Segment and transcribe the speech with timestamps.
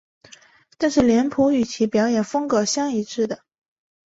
[0.79, 3.43] 但是脸谱是与其表演风格相一致的。